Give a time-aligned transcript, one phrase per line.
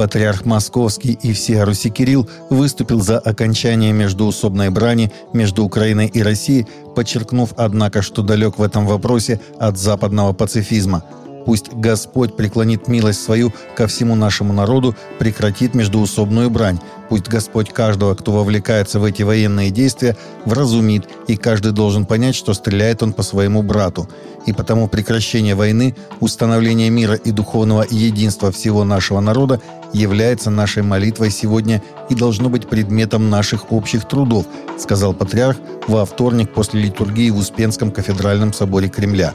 [0.00, 6.66] Патриарх Московский и всея Руси Кирилл выступил за окончание междуусобной брани между Украиной и Россией,
[6.96, 11.04] подчеркнув, однако, что далек в этом вопросе от западного пацифизма–
[11.44, 16.78] Пусть Господь преклонит милость свою ко всему нашему народу, прекратит междуусобную брань.
[17.08, 22.54] Пусть Господь каждого, кто вовлекается в эти военные действия, вразумит, и каждый должен понять, что
[22.54, 24.08] стреляет он по своему брату.
[24.46, 29.60] И потому прекращение войны, установление мира и духовного единства всего нашего народа
[29.92, 34.46] является нашей молитвой сегодня и должно быть предметом наших общих трудов,
[34.78, 35.56] сказал патриарх
[35.88, 39.34] во вторник после литургии в Успенском кафедральном соборе Кремля.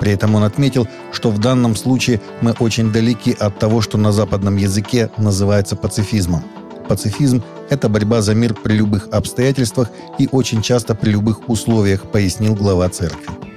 [0.00, 4.12] При этом он отметил, что в данном случае мы очень далеки от того, что на
[4.12, 6.44] западном языке называется пацифизмом.
[6.88, 12.54] Пацифизм– это борьба за мир при любых обстоятельствах и очень часто при любых условиях, пояснил
[12.54, 13.47] глава церкви.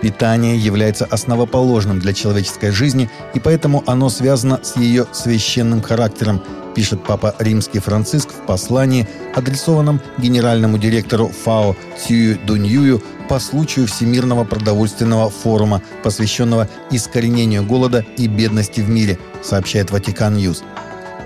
[0.00, 6.42] Питание является основоположным для человеческой жизни, и поэтому оно связано с ее священным характером,
[6.74, 14.44] пишет Папа Римский Франциск в послании, адресованном генеральному директору ФАО Цюй Дунъюю по случаю Всемирного
[14.44, 20.62] продовольственного форума, посвященного искоренению голода и бедности в мире, сообщает Vatican News.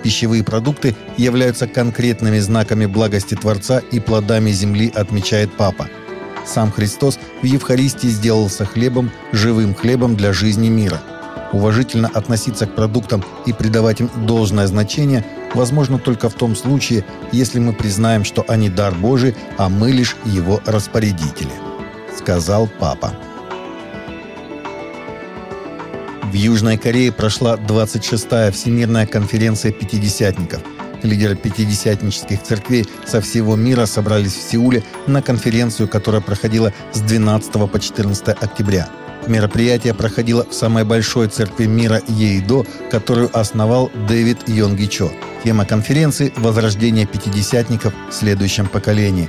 [0.02, 5.88] Пищевые продукты являются конкретными знаками благости Творца и плодами земли, отмечает Папа.
[6.46, 11.00] Сам Христос в Евхаристии сделался хлебом, живым хлебом для жизни мира.
[11.52, 17.60] Уважительно относиться к продуктам и придавать им должное значение возможно только в том случае, если
[17.60, 21.52] мы признаем, что они дар Божий, а мы лишь его распорядители
[22.24, 23.14] сказал папа.
[26.22, 30.62] В Южной Корее прошла 26-я Всемирная конференция пятидесятников.
[31.04, 37.70] Лидеры пятидесятнических церквей со всего мира собрались в Сеуле на конференцию, которая проходила с 12
[37.70, 38.88] по 14 октября.
[39.26, 45.10] Мероприятие проходило в самой большой церкви мира Ейдо, которую основал Дэвид Йонгичо.
[45.44, 49.28] Тема конференции– «Возрождение пятидесятников в следующем поколении».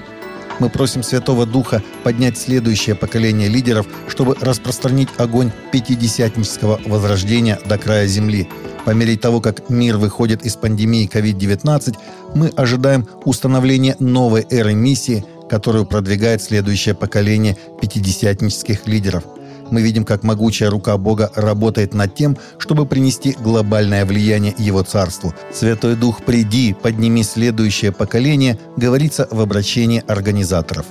[0.60, 8.08] Мы просим Святого Духа поднять следующее поколение лидеров, чтобы распространить огонь пятидесятнического возрождения до края
[8.08, 8.48] земли.
[8.86, 11.96] По мере того, как мир выходит из пандемии COVID-19,
[12.36, 19.24] мы ожидаем установления новой эры миссии, которую продвигает следующее поколение пятидесятнических лидеров–
[19.72, 25.34] мы видим, как могучая рука Бога работает над тем, чтобы принести глобальное влияние Его Царству.
[25.52, 30.86] «Святой Дух, приди, подними следующее поколение», говорится в обращении организаторов.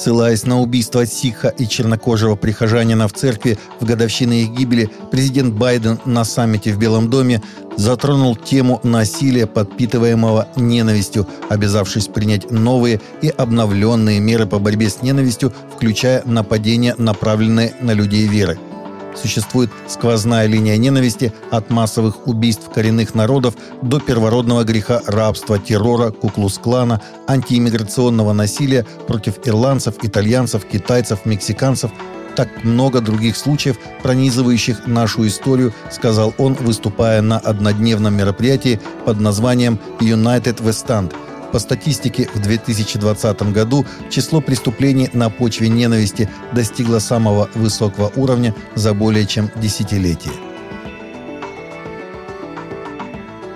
[0.00, 5.98] Ссылаясь на убийство Сикха и чернокожего прихожанина в церкви в годовщину их гибели, президент Байден
[6.06, 7.42] на саммите в Белом доме
[7.76, 15.52] затронул тему насилия, подпитываемого ненавистью, обязавшись принять новые и обновленные меры по борьбе с ненавистью,
[15.76, 18.58] включая нападения, направленные на людей веры–
[19.14, 27.00] Существует сквозная линия ненависти от массовых убийств коренных народов до первородного греха рабства, террора, куклус-клана,
[27.26, 31.90] антииммиграционного насилия против ирландцев, итальянцев, китайцев, мексиканцев–
[32.36, 39.78] так много других случаев, пронизывающих нашу историю, сказал он, выступая на однодневном мероприятии под названием
[40.00, 41.12] «United We Stand»,
[41.50, 48.94] по статистике, в 2020 году число преступлений на почве ненависти достигло самого высокого уровня за
[48.94, 50.32] более чем десятилетие.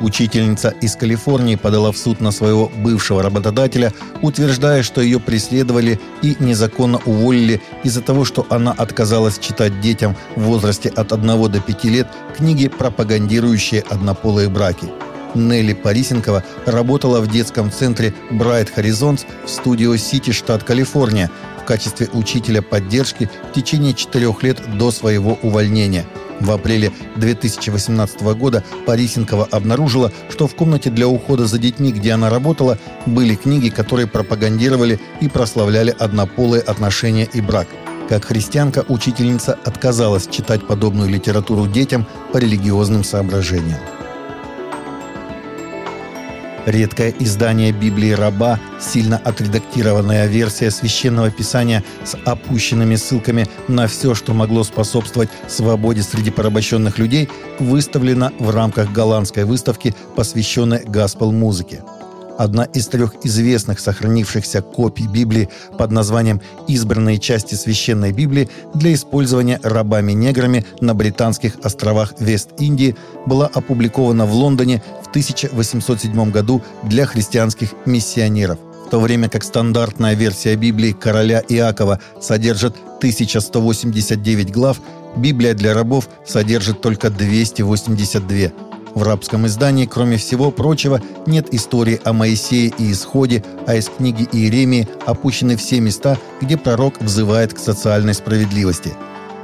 [0.00, 6.36] Учительница из Калифорнии подала в суд на своего бывшего работодателя, утверждая, что ее преследовали и
[6.40, 11.84] незаконно уволили из-за того, что она отказалась читать детям в возрасте от 1 до 5
[11.84, 14.88] лет книги, пропагандирующие однополые браки–
[15.34, 21.30] Нелли Парисенкова работала в детском центре Bright Horizons в студио Сити, штат Калифорния,
[21.60, 26.04] в качестве учителя поддержки в течение четырех лет до своего увольнения.
[26.40, 32.28] В апреле 2018 года Парисенкова обнаружила, что в комнате для ухода за детьми, где она
[32.28, 37.68] работала, были книги, которые пропагандировали и прославляли однополые отношения и брак.
[38.08, 43.78] Как христианка, учительница отказалась читать подобную литературу детям по религиозным соображениям.
[46.66, 54.32] Редкое издание Библии раба, сильно отредактированная версия священного писания с опущенными ссылками на все, что
[54.32, 57.28] могло способствовать свободе среди порабощенных людей,
[57.58, 61.82] выставлена в рамках голландской выставки, посвященной гаспел-музыке
[62.38, 69.60] одна из трех известных сохранившихся копий Библии под названием «Избранные части священной Библии» для использования
[69.62, 72.96] рабами-неграми на британских островах Вест-Индии,
[73.26, 74.82] была опубликована в Лондоне
[75.14, 78.58] 1807 году для христианских миссионеров.
[78.86, 84.80] В то время как стандартная версия Библии короля Иакова содержит 1189 глав,
[85.16, 88.50] Библия для рабов содержит только 282.
[88.96, 94.28] В рабском издании, кроме всего прочего, нет истории о Моисее и Исходе, а из книги
[94.32, 98.92] Иеремии опущены все места, где пророк взывает к социальной справедливости.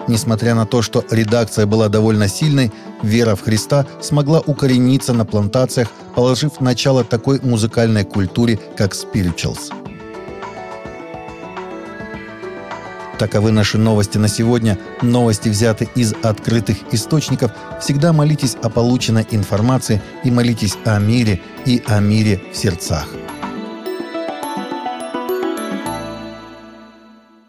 [0.09, 2.73] Несмотря на то, что редакция была довольно сильной,
[3.03, 9.71] вера в Христа смогла укорениться на плантациях, положив начало такой музыкальной культуре, как спиричалс.
[13.21, 14.79] Таковы наши новости на сегодня.
[15.03, 17.53] Новости взяты из открытых источников.
[17.79, 23.07] Всегда молитесь о полученной информации и молитесь о мире и о мире в сердцах.